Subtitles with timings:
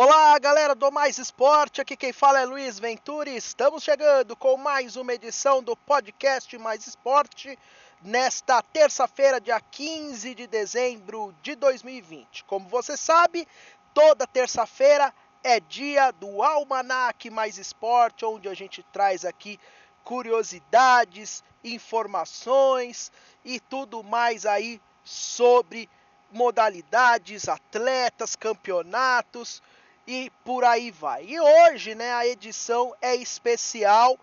[0.00, 1.80] Olá, galera do Mais Esporte.
[1.80, 3.34] Aqui quem fala é Luiz Venturi.
[3.34, 7.58] Estamos chegando com mais uma edição do podcast Mais Esporte
[8.00, 12.44] nesta terça-feira, dia 15 de dezembro de 2020.
[12.44, 13.44] Como você sabe,
[13.92, 19.58] toda terça-feira é dia do Almanac Mais Esporte, onde a gente traz aqui
[20.04, 23.10] curiosidades, informações
[23.44, 25.90] e tudo mais aí sobre
[26.30, 29.60] modalidades, atletas, campeonatos
[30.08, 31.26] e por aí vai.
[31.26, 34.18] E hoje, né, a edição é especial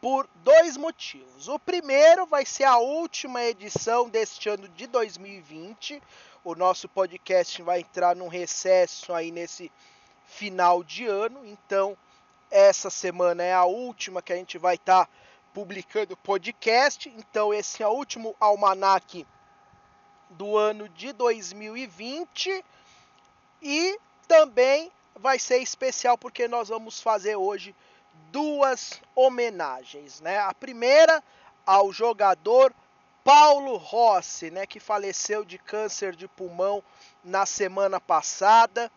[0.00, 1.46] por dois motivos.
[1.46, 6.02] O primeiro vai ser a última edição deste ano de 2020.
[6.42, 9.70] O nosso podcast vai entrar num recesso aí nesse
[10.24, 11.98] final de ano, então
[12.50, 15.12] essa semana é a última que a gente vai estar tá
[15.52, 17.12] publicando podcast.
[17.14, 19.26] Então esse é o último almanac
[20.30, 22.64] do ano de 2020
[23.60, 27.74] e também vai ser especial porque nós vamos fazer hoje
[28.30, 30.38] duas homenagens, né?
[30.38, 31.22] A primeira
[31.66, 32.74] ao jogador
[33.22, 36.82] Paulo Rossi, né, que faleceu de câncer de pulmão
[37.22, 38.90] na semana passada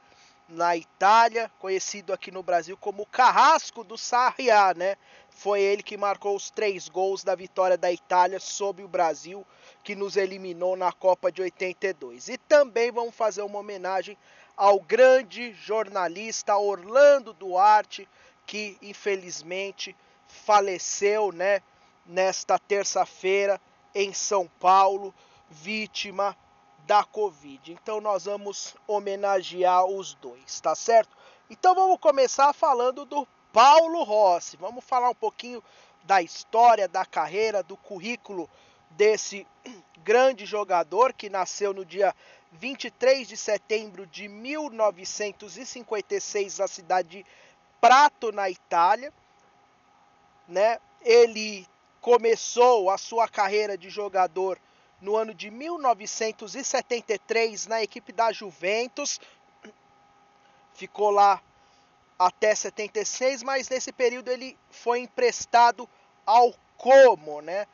[0.48, 4.96] na Itália, conhecido aqui no Brasil como Carrasco do Sarriá, né?
[5.30, 9.46] Foi ele que marcou os três gols da vitória da Itália sobre o Brasil,
[9.84, 12.30] que nos eliminou na Copa de 82.
[12.30, 14.18] E também vamos fazer uma homenagem
[14.56, 18.08] ao grande jornalista Orlando Duarte,
[18.46, 19.96] que infelizmente
[20.28, 21.62] faleceu, né,
[22.06, 23.60] nesta terça-feira
[23.96, 25.14] em São Paulo,
[25.50, 26.36] vítima
[26.86, 27.72] da Covid.
[27.72, 31.16] Então nós vamos homenagear os dois, tá certo?
[31.50, 34.58] Então vamos começar falando do Paulo Rossi.
[34.58, 35.64] Vamos falar um pouquinho
[36.04, 38.50] da história, da carreira, do currículo
[38.92, 39.48] desse
[40.04, 42.14] grande jogador que nasceu no dia
[42.60, 47.26] 23 de setembro de 1956 na cidade de
[47.82, 49.12] Prato, na Itália,
[50.48, 50.80] né?
[51.02, 51.68] Ele
[52.00, 54.58] começou a sua carreira de jogador
[55.02, 59.20] no ano de 1973 na equipe da Juventus.
[60.74, 61.42] Ficou lá
[62.18, 65.90] até 76, mas nesse período ele foi emprestado
[66.26, 67.68] ao Como, né?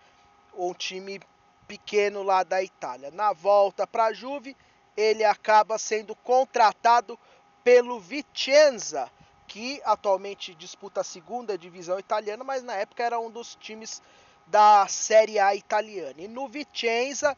[0.55, 1.21] Um time
[1.67, 3.11] pequeno lá da Itália.
[3.11, 4.57] Na volta para a Juve,
[4.99, 7.17] ele acaba sendo contratado
[7.63, 9.09] pelo Vicenza,
[9.47, 14.01] que atualmente disputa a segunda divisão italiana, mas na época era um dos times
[14.45, 16.15] da Série A italiana.
[16.17, 17.35] E no Vicenza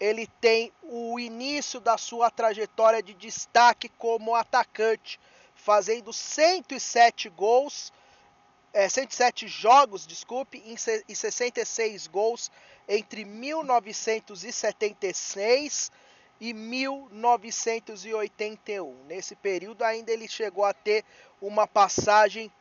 [0.00, 5.20] ele tem o início da sua trajetória de destaque como atacante,
[5.54, 7.92] fazendo 107 gols,
[8.72, 10.62] é, 107 jogos, desculpe,
[11.06, 12.50] e 66 gols
[12.88, 15.92] entre 1976
[16.40, 19.04] e 1981.
[19.06, 21.04] Nesse período ainda ele chegou a ter
[21.40, 22.52] uma passagem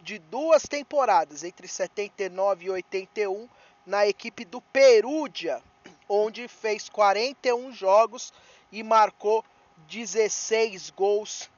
[0.00, 3.48] de duas temporadas, entre 79 e 81,
[3.84, 5.60] na equipe do Perúdia,
[6.08, 8.32] onde fez 41 jogos
[8.70, 9.44] e marcou
[9.88, 11.50] 16 gols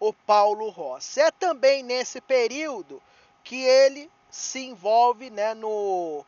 [0.00, 1.20] o Paulo Rossi.
[1.20, 3.02] É também nesse período
[3.42, 6.24] que ele se envolve né, no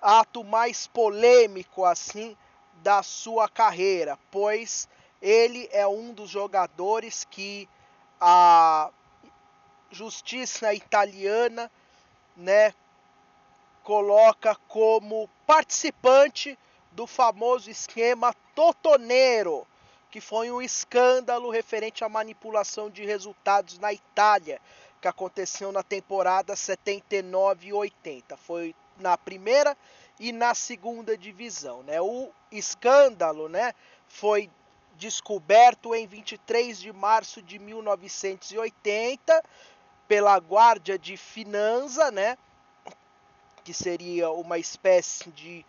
[0.00, 2.36] ato mais polêmico assim
[2.82, 4.88] da sua carreira, pois
[5.20, 7.68] ele é um dos jogadores que
[8.20, 8.90] a
[9.90, 11.70] justiça italiana,
[12.36, 12.72] né,
[13.82, 16.58] coloca como participante
[16.92, 19.66] do famoso esquema Totonero,
[20.10, 24.60] que foi um escândalo referente à manipulação de resultados na Itália,
[25.00, 28.36] que aconteceu na temporada 79 e 80.
[28.36, 29.76] Foi na primeira
[30.18, 32.00] e na segunda divisão, né?
[32.00, 33.72] O escândalo, né,
[34.06, 34.50] foi
[34.96, 39.42] descoberto em 23 de março de 1980
[40.06, 42.36] pela Guardia de Finanza, né?
[43.64, 45.64] Que seria uma espécie de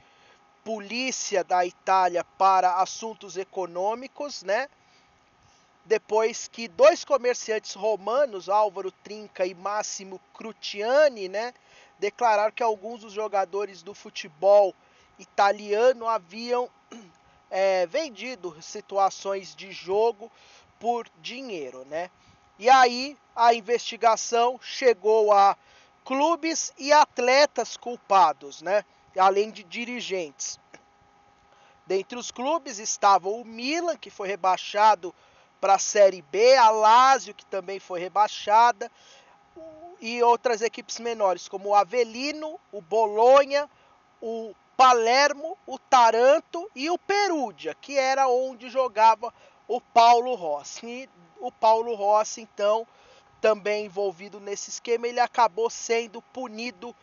[0.63, 4.67] polícia da Itália para assuntos econômicos, né?
[5.85, 11.53] Depois que dois comerciantes romanos, Álvaro Trinca e Máximo Crutiani, né,
[12.01, 14.73] declararam que alguns dos jogadores do futebol
[15.19, 16.67] italiano haviam
[17.47, 20.31] é, vendido situações de jogo
[20.79, 22.09] por dinheiro, né?
[22.57, 25.55] E aí a investigação chegou a
[26.03, 28.83] clubes e atletas culpados, né?
[29.15, 30.59] Além de dirigentes.
[31.85, 35.13] Dentre os clubes estava o Milan, que foi rebaixado
[35.59, 38.91] para a Série B, a Lazio, que também foi rebaixada,
[40.01, 43.69] e outras equipes menores, como o Avelino, o Bolonha,
[44.19, 49.31] o Palermo, o Taranto e o Perugia, que era onde jogava
[49.67, 50.85] o Paulo Rossi.
[50.85, 51.09] E
[51.39, 52.87] o Paulo Rossi, então,
[53.39, 56.95] também envolvido nesse esquema, ele acabou sendo punido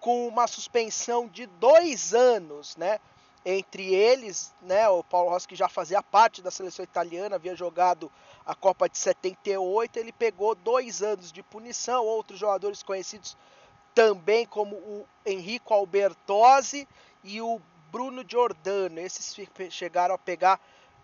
[0.00, 2.98] com uma suspensão de dois anos, né?
[3.44, 8.10] Entre eles, né, o Paulo Rossi que já fazia parte da seleção italiana, havia jogado
[8.46, 12.04] a Copa de 78, ele pegou dois anos de punição.
[12.04, 13.36] Outros jogadores conhecidos
[13.94, 16.88] também, como o Enrico Albertosi
[17.22, 17.60] e o
[17.90, 18.98] Bruno Giordano.
[18.98, 19.36] Esses
[19.70, 20.60] chegaram a pegar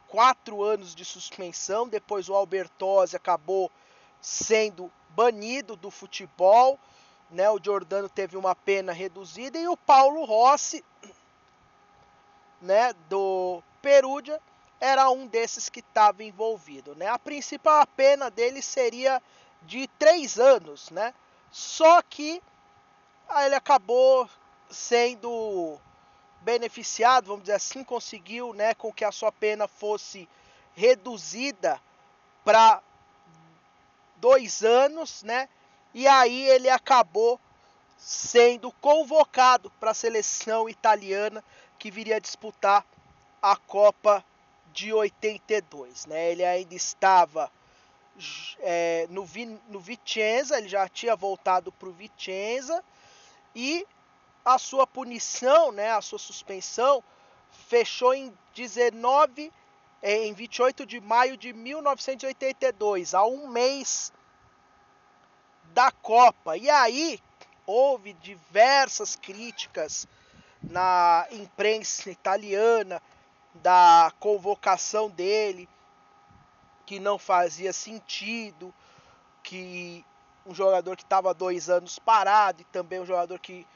[0.08, 1.88] quatro anos de suspensão.
[1.88, 3.70] Depois o Albertosi acabou
[4.20, 6.78] sendo banido do futebol.
[7.30, 7.48] Né?
[7.48, 10.84] O Giordano teve uma pena reduzida e o Paulo Rossi,
[12.60, 14.40] né, do Perugia,
[14.80, 16.94] era um desses que estava envolvido.
[16.94, 17.06] Né?
[17.06, 19.22] A principal pena dele seria
[19.62, 21.12] de três anos, né?
[21.50, 22.42] Só que
[23.44, 24.28] ele acabou
[24.70, 25.78] sendo
[26.40, 30.28] beneficiado, vamos dizer assim, conseguiu, né, com que a sua pena fosse
[30.74, 31.80] reduzida
[32.44, 32.80] para
[34.16, 35.48] dois anos, né?
[35.92, 37.38] E aí ele acabou
[37.98, 41.44] sendo convocado para a seleção italiana
[41.80, 42.86] que viria a disputar
[43.40, 44.22] a Copa
[44.70, 46.30] de 82, né?
[46.30, 47.50] Ele ainda estava
[48.60, 49.26] é, no,
[49.68, 52.84] no Vicenza, ele já tinha voltado para o Vicenza
[53.56, 53.86] e
[54.44, 57.02] a sua punição, né, a sua suspensão,
[57.50, 59.50] fechou em 19,
[60.02, 64.12] é, em 28 de maio de 1982, a um mês
[65.72, 66.58] da Copa.
[66.58, 67.18] E aí
[67.66, 70.06] houve diversas críticas
[70.62, 73.02] na imprensa italiana
[73.54, 75.68] da convocação dele,
[76.86, 78.72] que não fazia sentido,
[79.42, 80.04] que
[80.46, 83.66] um jogador que estava dois anos parado e também um jogador que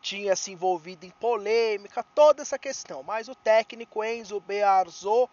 [0.00, 3.02] tinha se envolvido em polêmica, toda essa questão.
[3.02, 5.30] Mas o técnico Enzo Bearzot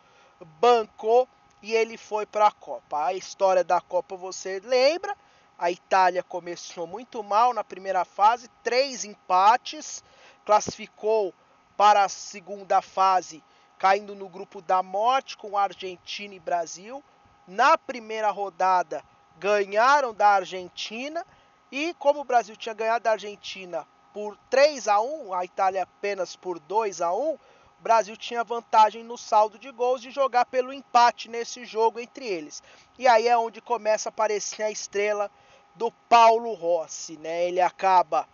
[0.59, 1.27] bancou
[1.61, 3.05] e ele foi para a Copa.
[3.05, 5.15] A história da Copa você lembra?
[5.57, 10.03] A Itália começou muito mal na primeira fase, três empates,
[10.47, 11.33] classificou
[11.75, 13.43] para a segunda fase,
[13.77, 17.03] caindo no grupo da morte com Argentina e Brasil.
[17.45, 19.03] Na primeira rodada,
[19.37, 21.25] ganharam da Argentina
[21.69, 26.37] e como o Brasil tinha ganhado da Argentina por 3 a 1, a Itália apenas
[26.37, 27.39] por 2 a 1, o
[27.79, 32.63] Brasil tinha vantagem no saldo de gols de jogar pelo empate nesse jogo entre eles.
[32.97, 35.29] E aí é onde começa a aparecer a estrela
[35.75, 37.49] do Paulo Rossi, né?
[37.49, 38.25] Ele acaba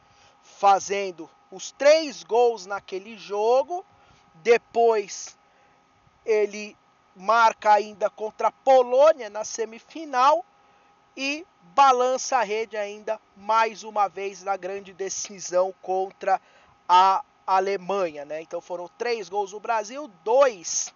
[0.44, 3.86] fazendo os três gols naquele jogo,
[4.36, 5.38] depois
[6.26, 6.76] ele
[7.16, 10.44] marca ainda contra a Polônia na semifinal
[11.16, 11.46] e
[11.76, 16.42] balança a rede ainda mais uma vez na grande decisão contra
[16.90, 18.42] a Alemanha, né?
[18.42, 20.92] Então foram três gols no Brasil, dois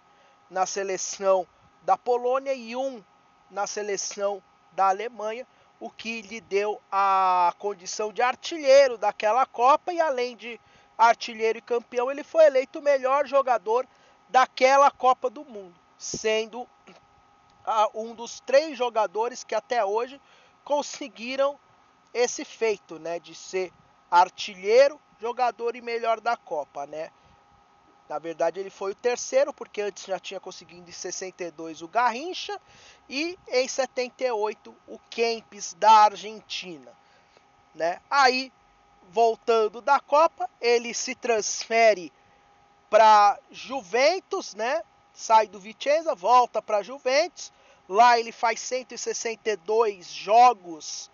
[0.50, 1.46] na seleção
[1.82, 3.02] da Polônia e um
[3.48, 5.46] na seleção da Alemanha,
[5.80, 10.60] o que lhe deu a condição de artilheiro daquela Copa e além de
[10.96, 13.86] artilheiro e campeão, ele foi eleito o melhor jogador
[14.28, 16.66] daquela Copa do Mundo, sendo
[17.94, 20.20] um dos três jogadores que até hoje
[20.64, 21.58] conseguiram
[22.12, 23.72] esse feito, né, de ser
[24.10, 27.10] artilheiro, jogador e melhor da Copa, né?
[28.08, 32.58] Na verdade, ele foi o terceiro, porque antes já tinha conseguido em 62 o Garrincha
[33.08, 36.90] e em 78 o Kempis da Argentina,
[37.74, 38.00] né?
[38.10, 38.52] Aí,
[39.10, 42.12] voltando da Copa, ele se transfere
[42.88, 44.82] para Juventus, né?
[45.12, 47.52] Sai do Vicenza, volta para Juventus
[47.88, 51.10] Lá ele faz 162 jogos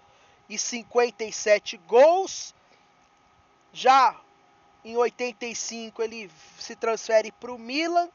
[0.48, 2.52] e 57 gols.
[3.72, 4.20] Já
[4.84, 8.08] em 85 ele se transfere para o Milan,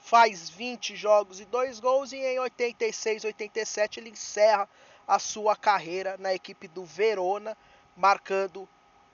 [0.00, 4.68] faz 20 jogos e 2 gols e em 86, 87 ele encerra
[5.06, 7.56] a sua carreira na equipe do Verona,
[7.96, 8.68] marcando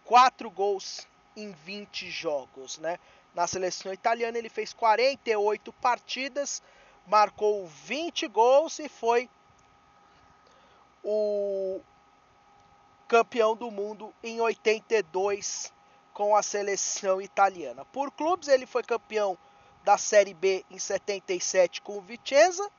[0.05, 2.99] 4 gols em 20 jogos, né?
[3.35, 6.63] Na seleção italiana ele fez 48 partidas,
[7.07, 9.29] marcou 20 gols e foi
[11.03, 11.81] o
[13.09, 15.73] campeão do mundo em 82
[16.21, 17.83] com a seleção italiana.
[17.87, 19.39] Por clubes, ele foi campeão
[19.83, 22.71] da Série B em 77 com o Vicenza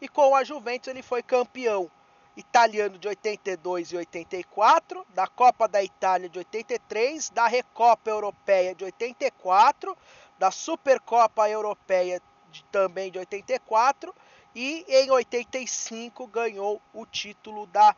[0.00, 1.90] e com a Juventus ele foi campeão
[2.34, 8.84] italiano de 82 e 84, da Copa da Itália de 83, da Recopa Europeia de
[8.84, 9.94] 84,
[10.38, 12.18] da Supercopa Europeia
[12.50, 14.14] de, também de 84
[14.54, 17.94] e em 85 ganhou o título da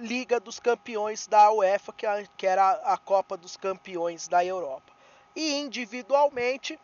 [0.00, 4.92] Liga dos Campeões da UEFA, que, a, que era a Copa dos Campeões da Europa.
[5.36, 6.78] E individualmente,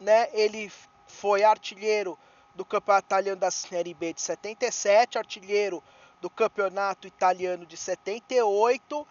[0.00, 0.70] né, ele
[1.06, 2.18] foi artilheiro
[2.54, 5.82] do campeonato italiano da Série B de 77, artilheiro
[6.20, 9.06] do campeonato italiano de 78,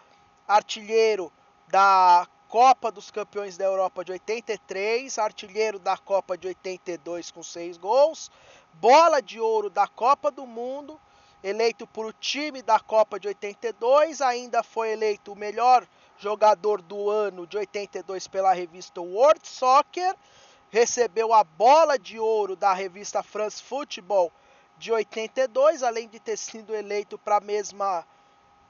[0.46, 1.32] artilheiro
[1.68, 7.76] da Copa dos Campeões da Europa de 83, artilheiro da Copa de 82 com 6
[7.78, 8.30] gols,
[8.74, 11.00] bola de ouro da Copa do Mundo,
[11.42, 15.86] eleito por o time da Copa de 82, ainda foi eleito o melhor
[16.18, 20.14] jogador do ano de 82 pela revista World Soccer,
[20.70, 24.32] recebeu a bola de ouro da revista France Football
[24.76, 28.06] de 82, além de ter sido eleito para mesma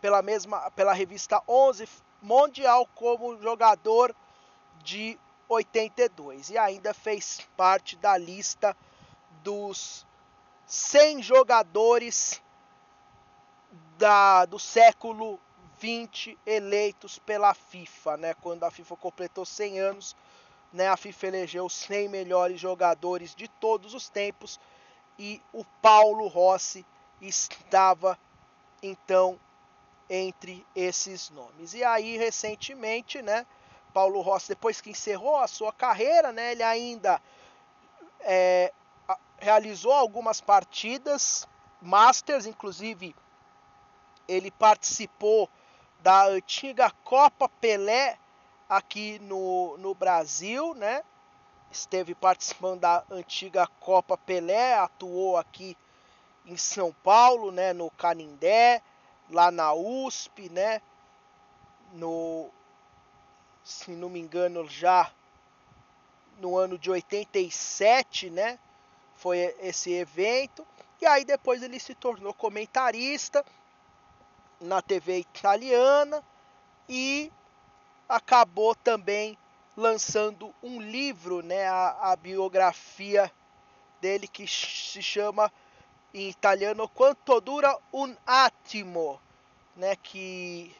[0.00, 1.88] pela mesma pela revista 11
[2.20, 4.14] Mundial como jogador
[4.82, 8.76] de 82 e ainda fez parte da lista
[9.42, 10.04] dos
[10.66, 12.42] 100 jogadores
[13.98, 15.38] da, do século
[15.80, 18.34] 20 eleitos pela FIFA, né?
[18.34, 20.16] Quando a FIFA completou 100 anos,
[20.72, 20.88] né?
[20.88, 24.58] A FIFA elegeu os 100 melhores jogadores de todos os tempos
[25.18, 26.86] e o Paulo Rossi
[27.20, 28.18] estava
[28.82, 29.38] então
[30.08, 31.74] entre esses nomes.
[31.74, 33.44] E aí recentemente, né?
[33.92, 36.52] Paulo Rossi, depois que encerrou a sua carreira, né?
[36.52, 37.20] Ele ainda
[38.20, 38.72] é,
[39.38, 41.48] realizou algumas partidas
[41.80, 43.14] Masters, inclusive
[44.28, 45.48] ele participou
[46.00, 48.18] da antiga Copa Pelé
[48.68, 51.02] aqui no, no Brasil, né?
[51.70, 55.76] Esteve participando da antiga Copa Pelé, atuou aqui
[56.44, 57.72] em São Paulo, né?
[57.72, 58.82] No Canindé,
[59.30, 60.82] lá na USP, né?
[61.94, 62.50] No,
[63.64, 65.10] se não me engano, já
[66.38, 68.58] no ano de 87, né?
[69.16, 70.66] Foi esse evento.
[71.00, 73.44] E aí depois ele se tornou comentarista
[74.60, 76.22] na TV italiana
[76.88, 77.32] e
[78.08, 79.36] acabou também
[79.76, 83.30] lançando um livro, né, a, a biografia
[84.00, 85.52] dele que se chama
[86.12, 89.20] em italiano Quanto dura un attimo,
[89.76, 90.74] né, que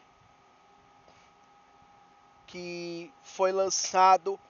[2.47, 4.41] que foi lançado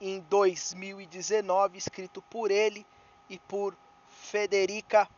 [0.00, 2.86] em 2019, escrito por ele
[3.28, 3.76] e por
[4.08, 5.08] Federica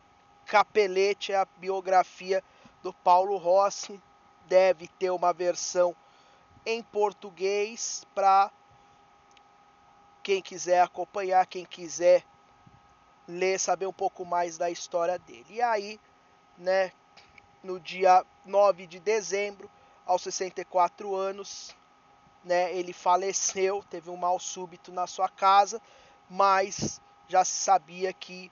[0.45, 2.43] Capelletti, a biografia
[2.81, 4.01] do Paulo Rossi.
[4.47, 5.95] Deve ter uma versão
[6.65, 8.51] em português para
[10.23, 12.23] quem quiser acompanhar, quem quiser
[13.27, 15.45] ler, saber um pouco mais da história dele.
[15.49, 15.99] E aí,
[16.57, 16.91] né,
[17.63, 19.69] no dia 9 de dezembro,
[20.05, 21.75] aos 64 anos,
[22.43, 25.81] né, ele faleceu, teve um mal súbito na sua casa,
[26.29, 28.51] mas já se sabia que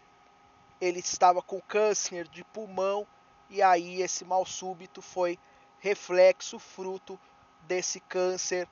[0.82, 3.08] ele estava com câncer de pulmão
[3.50, 5.38] e aí esse mal súbito foi
[5.80, 7.20] reflexo, fruto
[7.62, 8.68] desse câncer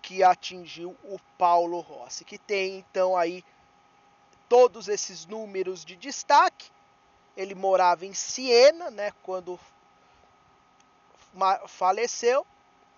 [0.00, 3.44] que atingiu o Paulo Rossi, que tem então aí
[4.48, 6.70] todos esses números de destaque.
[7.36, 9.58] Ele morava em Siena, né, quando
[11.66, 12.46] faleceu,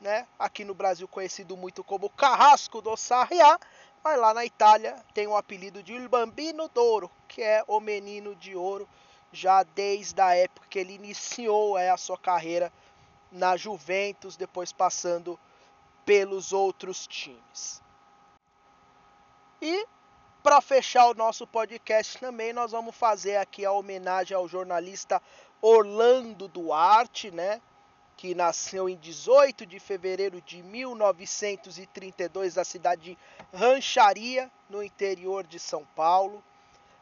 [0.00, 3.59] né, aqui no Brasil conhecido muito como Carrasco do Sarriá,
[4.02, 8.35] mas lá na Itália tem o apelido de Il Bambino d'Oro, que é o menino
[8.37, 8.88] de ouro
[9.32, 12.72] já desde a época que ele iniciou é, a sua carreira
[13.30, 15.38] na Juventus, depois passando
[16.04, 17.80] pelos outros times.
[19.62, 19.87] E
[20.42, 25.22] para fechar o nosso podcast também, nós vamos fazer aqui a homenagem ao jornalista
[25.60, 27.60] Orlando Duarte, né?
[28.16, 33.18] Que nasceu em 18 de fevereiro de 1932 na cidade de
[33.54, 36.42] Rancharia, no interior de São Paulo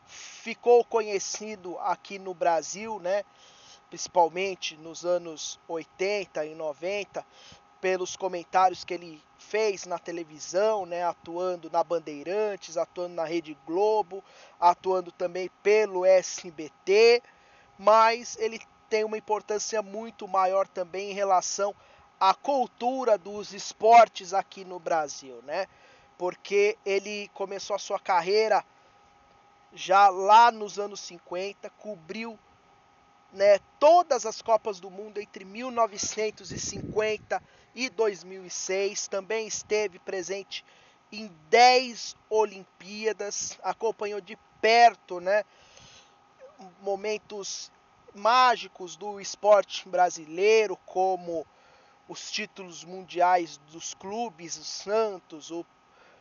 [0.09, 3.25] ficou conhecido aqui no Brasil, né?
[3.89, 7.25] Principalmente nos anos 80 e 90,
[7.81, 14.23] pelos comentários que ele fez na televisão, né, atuando na Bandeirantes, atuando na Rede Globo,
[14.61, 17.23] atuando também pelo SBT,
[17.79, 18.61] mas ele
[18.91, 21.75] tem uma importância muito maior também em relação
[22.19, 25.67] à cultura dos esportes aqui no Brasil, né?
[26.17, 28.65] Porque ele começou a sua carreira
[29.73, 32.39] já lá nos anos 50, cobriu
[33.33, 37.43] né, todas as Copas do Mundo entre 1950
[37.75, 39.09] e 2006.
[39.09, 40.65] Também esteve presente
[41.13, 45.45] em 10 Olimpíadas, acompanhou de perto né,
[46.81, 47.71] momentos
[48.15, 51.47] mágicos do esporte brasileiro, como
[52.09, 55.65] os títulos mundiais dos clubes, o Santos, o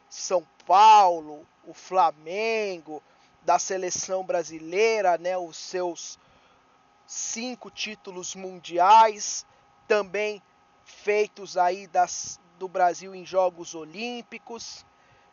[0.09, 3.01] São Paulo, o Flamengo,
[3.47, 6.19] da seleção brasileira, né, os seus
[7.05, 9.45] cinco títulos mundiais,
[9.87, 10.43] também
[10.83, 14.85] feitos aí das, do Brasil em Jogos Olímpicos,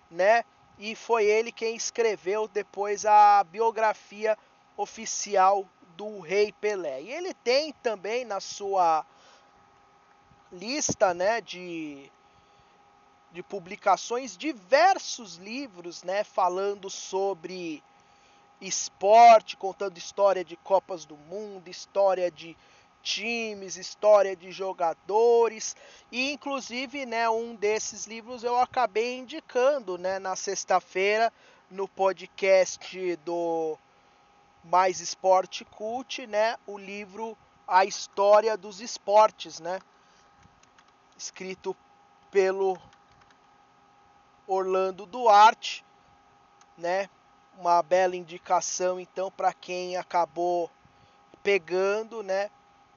[0.09, 0.44] né?
[0.78, 4.38] e foi ele quem escreveu depois a biografia
[4.76, 7.02] oficial do Rei Pelé.
[7.02, 9.04] E ele tem também na sua
[10.52, 12.09] lista, né, de
[13.33, 17.83] de publicações diversos livros, né, falando sobre
[18.61, 22.56] esporte, contando história de Copas do Mundo, história de
[23.02, 25.76] times, história de jogadores
[26.11, 31.30] e inclusive, né, um desses livros eu acabei indicando, né, na sexta-feira
[31.70, 33.76] no podcast do
[34.64, 37.37] Mais Esporte Cult, né, o livro
[37.68, 39.78] A História dos Esportes, né,
[41.16, 41.76] escrito
[42.30, 42.78] pelo
[44.46, 45.84] Orlando Duarte,
[46.76, 47.08] né?
[47.58, 50.70] Uma bela indicação então para quem acabou
[51.42, 52.50] pegando, né?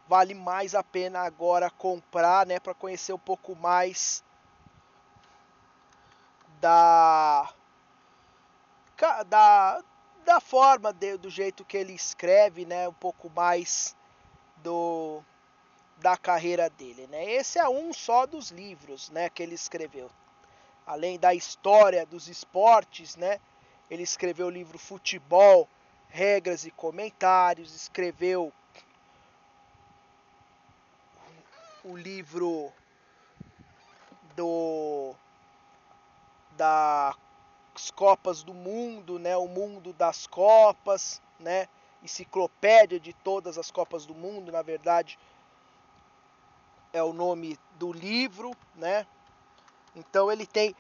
[0.08, 4.24] vale mais a pena agora comprar, né, para conhecer um pouco mais
[6.62, 7.50] da
[9.28, 9.84] da,
[10.26, 13.96] da forma de, do jeito que ele escreve, né, um pouco mais
[14.58, 15.22] do
[15.98, 17.26] da carreira dele, né?
[17.26, 20.12] Esse é um só dos livros, né, que ele escreveu.
[20.86, 23.40] Além da história dos esportes, né?
[23.90, 25.68] Ele escreveu o livro Futebol,
[26.10, 28.52] Regras e Comentários, escreveu
[31.84, 32.72] o livro
[34.36, 35.16] do
[36.58, 39.38] das Copas do Mundo, né?
[39.38, 41.70] O mundo das Copas, né?
[42.04, 45.18] Enciclopédia de todas as Copas do Mundo, na verdade,
[46.92, 49.06] é o nome do livro, né?
[49.96, 50.76] Então ele tem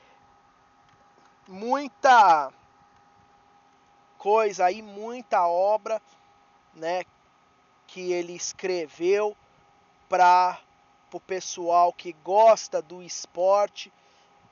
[1.48, 2.52] muita
[4.18, 6.02] coisa aí, muita obra,
[6.74, 7.04] né,
[7.88, 9.36] que ele escreveu
[10.10, 10.60] para
[11.12, 13.92] o pessoal que gosta do esporte,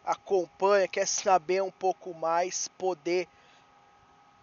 [0.04, 3.28] acompanha, quer saber um pouco mais, poder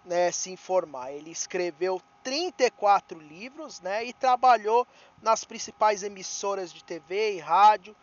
[0.05, 1.13] né, se informar.
[1.13, 4.87] Ele escreveu 34 livros né, e trabalhou
[5.21, 7.97] nas principais emissoras de TV e rádio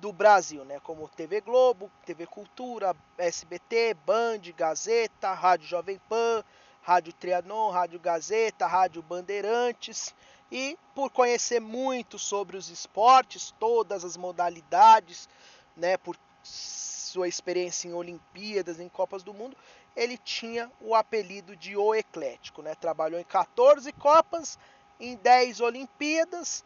[0.00, 6.44] do Brasil, né, como TV Globo, TV Cultura, SBT, Band, Gazeta, Rádio Jovem Pan,
[6.82, 10.14] Rádio Trianon, Rádio Gazeta, Rádio Bandeirantes
[10.50, 15.28] e por conhecer muito sobre os esportes, todas as modalidades,
[15.76, 19.56] né, por sua experiência em Olimpíadas, em Copas do Mundo,
[19.96, 22.74] ele tinha o apelido de O Eclético, né?
[22.74, 24.58] Trabalhou em 14 Copas,
[25.00, 26.64] em 10 Olimpíadas.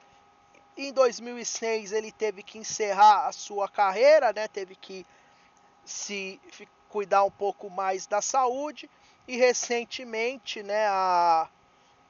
[0.77, 4.49] Em 2006 ele teve que encerrar a sua carreira, né?
[4.49, 5.07] Teve que
[5.85, 6.41] se
[6.89, 8.89] cuidar um pouco mais da saúde.
[9.27, 11.49] E recentemente, né, a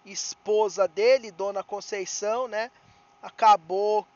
[0.05, 2.71] esposa dele, Dona Conceição, né,
[3.23, 4.07] acabou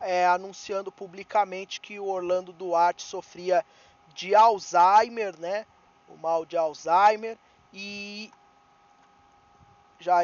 [0.00, 3.64] é, anunciando publicamente que o Orlando Duarte sofria
[4.14, 5.66] de Alzheimer, né,
[6.08, 7.36] o mal de Alzheimer.
[7.72, 8.30] E
[9.98, 10.20] já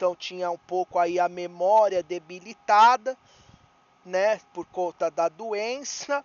[0.00, 3.18] então tinha um pouco aí a memória debilitada,
[4.02, 6.24] né, por conta da doença.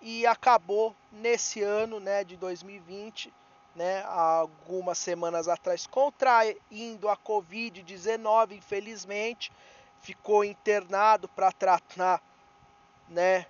[0.00, 3.30] E acabou nesse ano, né, de 2020
[3.76, 9.52] né, algumas semanas atrás, contraindo a Covid-19, infelizmente,
[10.00, 12.22] ficou internado para tratar,
[13.06, 13.44] né,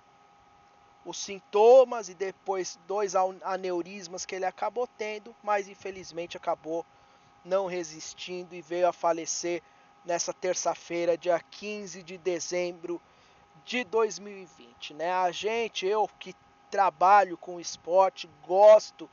[1.05, 6.85] os sintomas e depois dois aneurismas que ele acabou tendo, mas infelizmente acabou
[7.43, 9.61] não resistindo e veio a falecer
[10.05, 13.01] nessa terça-feira, dia 15 de dezembro
[13.65, 15.11] de 2020, né?
[15.11, 16.35] A gente, eu que
[16.69, 19.09] trabalho com esporte, gosto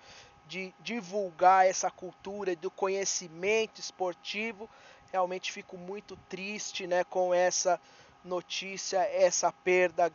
[0.47, 4.69] de divulgar essa cultura do conhecimento esportivo.
[5.13, 7.81] Realmente fico muito triste, né, com essa
[8.25, 10.13] notícia, essa perda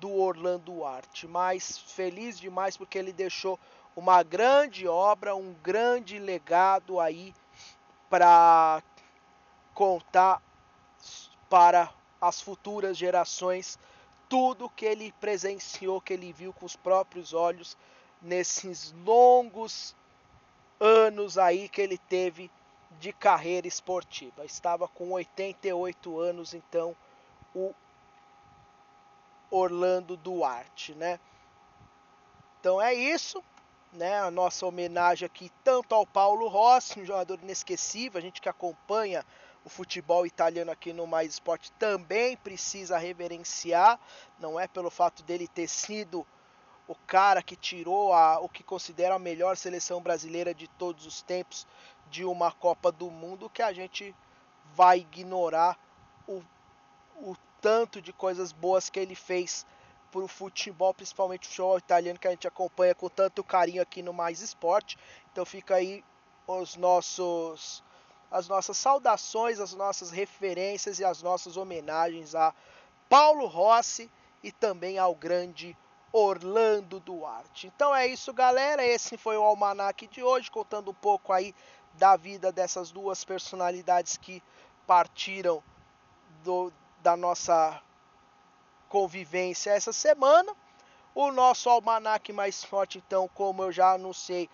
[0.00, 3.58] do Orlando Arte, mas feliz demais porque ele deixou
[3.96, 7.34] uma grande obra, um grande legado aí
[8.08, 8.82] para
[9.74, 10.42] contar
[11.48, 13.78] para as futuras gerações
[14.28, 17.76] tudo que ele presenciou, que ele viu com os próprios olhos
[18.20, 19.96] nesses longos
[20.78, 22.50] anos aí que ele teve
[23.00, 24.44] de carreira esportiva.
[24.44, 26.94] Estava com 88 anos, então,
[27.54, 27.74] o
[29.50, 31.18] Orlando Duarte, né?
[32.60, 33.42] Então é isso,
[33.92, 34.20] né?
[34.20, 39.24] A nossa homenagem aqui tanto ao Paulo Rossi, um jogador inesquecível, a gente que acompanha
[39.64, 43.98] o futebol italiano aqui no Mais Esporte também precisa reverenciar,
[44.38, 46.26] não é pelo fato dele ter sido
[46.86, 51.20] o cara que tirou a, o que considera a melhor seleção brasileira de todos os
[51.20, 51.66] tempos
[52.10, 54.14] de uma Copa do Mundo, que a gente
[54.74, 55.78] vai ignorar
[56.26, 56.42] o,
[57.16, 59.66] o tanto de coisas boas que ele fez
[60.10, 64.02] para o futebol, principalmente o futebol italiano que a gente acompanha com tanto carinho aqui
[64.02, 64.98] no Mais Esporte.
[65.32, 66.04] Então fica aí
[66.46, 67.82] os nossos
[68.30, 72.54] as nossas saudações, as nossas referências e as nossas homenagens a
[73.08, 74.10] Paulo Rossi
[74.42, 75.76] e também ao grande
[76.12, 77.66] Orlando Duarte.
[77.66, 78.84] Então é isso, galera.
[78.84, 81.54] Esse foi o almanac de hoje, contando um pouco aí
[81.94, 84.42] da vida dessas duas personalidades que
[84.86, 85.62] partiram
[86.44, 87.82] do, da nossa
[88.88, 90.54] convivência essa semana.
[91.14, 94.48] O nosso almanac mais forte, então, como eu já anunciei,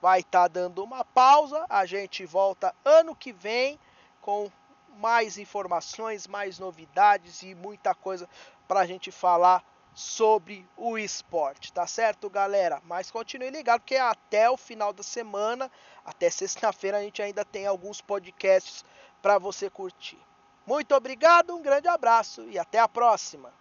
[0.00, 1.64] vai estar tá dando uma pausa.
[1.68, 3.78] A gente volta ano que vem
[4.20, 4.50] com
[4.96, 8.28] mais informações, mais novidades e muita coisa
[8.68, 12.80] para a gente falar sobre o esporte, tá certo, galera?
[12.84, 15.70] Mas continue ligado porque até o final da semana,
[16.04, 18.84] até sexta-feira, a gente ainda tem alguns podcasts
[19.20, 20.18] para você curtir.
[20.66, 23.59] Muito obrigado, um grande abraço e até a próxima!